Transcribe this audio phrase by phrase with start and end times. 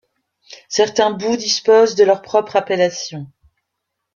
[0.67, 3.27] Certains bouts disposent de leur propre appellation.